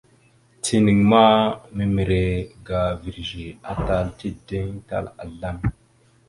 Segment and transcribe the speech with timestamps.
[0.63, 1.23] Tinaŋ ma
[1.75, 2.23] miməre
[2.65, 5.57] ga virəze, atal tideŋ tal azlam.